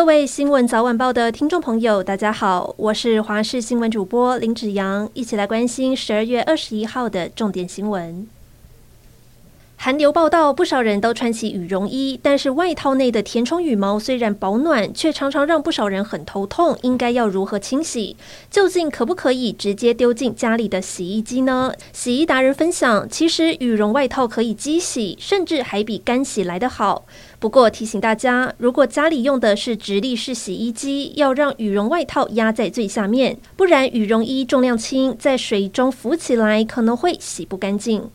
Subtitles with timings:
[0.00, 8.26] 各位新闻早晚报的听众朋友，大家好，我是华视新闻主播林子阳，一起来关心十二月二十一号的重点新闻。
[9.82, 16.76] 韩流报道，不少人都穿起羽绒衣，但是外套内的填充羽毛虽然保暖，却常常让不少人很头痛。
[16.82, 18.14] 应该要如何清洗？
[18.50, 21.72] 究竟可不可以直接丢进家里的洗衣机呢？
[21.94, 27.06] 洗衣达人分享，其实羽绒外套可以机洗，甚至还比干洗来得好。
[27.38, 38.10] 不过提醒大家，如果家里用的是直立式洗衣机，要让羽绒外套压在最下面，不然羽绒衣重量轻，在水中浮起来可能会洗不干净。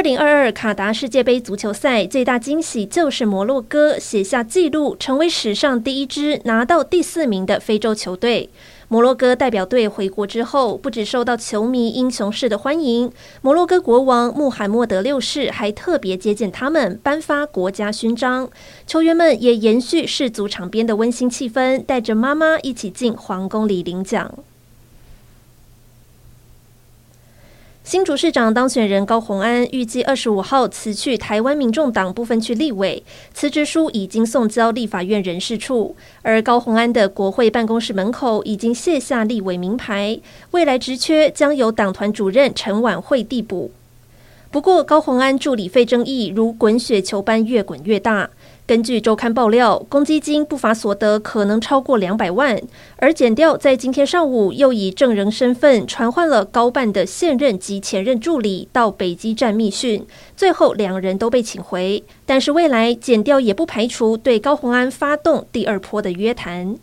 [0.00, 8.48] 二零二二卡达世界杯足球赛最大惊喜就是摩洛哥写下纪录，成为史上第一支拿到第四名的非洲球队。
[8.88, 18.48] 摩洛哥代表队回国之后，不只受到球迷英雄式的欢迎，摩洛哥国王穆罕默德六世还特别接见他们，颁发国家勋章。
[18.86, 24.32] 球员们也延续世足场边的温馨气氛，带着妈妈一起进皇宫里领奖。
[27.90, 33.02] 新竹市长当选人高虹安预计二十五号辞去台湾民众党部分区立委，
[33.34, 40.20] 辞职书已经送交立法院人事处，而高虹安的国会办公室门口已经卸下立委名牌，
[40.52, 43.72] 未来职缺将由党团主任陈婉慧递补。
[44.52, 48.30] 不过，高虹安助理费争议如滚雪球般越滚越大。
[48.70, 52.56] 根据周刊爆料，公积金不法所得可能超过两百万，
[52.98, 62.04] 而检调在今天上午又以证人身份传唤了高办的现任及前任助理到北基站密讯，最后两人都被请回。
[62.24, 66.76] 但是未来检调也不排除对高鸿安发动第二波的约谈。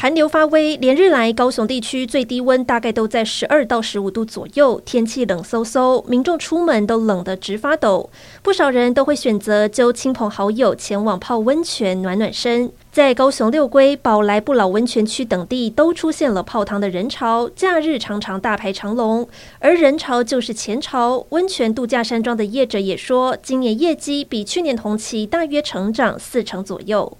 [0.00, 8.08] 寒流发威，连日来高雄地区最低温大概都在十二到十五度左右，天气冷飕飕，民众出门都冷得直发抖。
[8.40, 12.70] 不少人都会选择揪亲朋好友前往泡温泉暖暖身。
[12.92, 19.28] 在高雄六龟、宝来不老温泉区等地都出现了泡汤的人潮，假日常常大排长龙。
[19.58, 27.18] 而人潮就是钱潮，温泉度假山庄的业者也说，今年业绩比去年同期大约成长四成左右。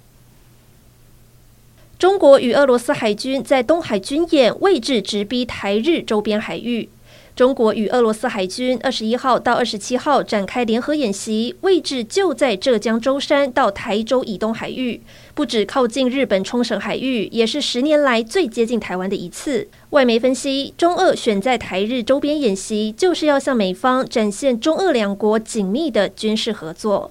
[1.98, 6.88] 中国与俄罗斯海军在东海军演，位置直逼台日周边海域。
[7.34, 15.00] 中国与俄罗斯海军二十一号到二十七号展开联合演习，位置就在浙江舟山到台州以东海域，
[15.34, 19.66] 不止靠近日本冲绳海域，也是十年来最接近台湾的一次。
[19.90, 27.10] 外媒分析，中俄选在台日周边演习，就是要向美方展现中俄两国紧密的军事合作。